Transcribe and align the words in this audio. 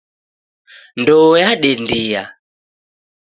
Ndoo 1.01 1.29
yadendia 1.41 2.23